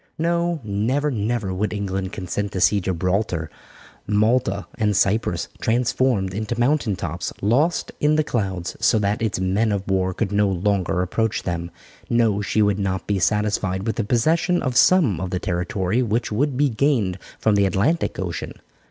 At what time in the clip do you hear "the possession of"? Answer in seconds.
13.97-14.75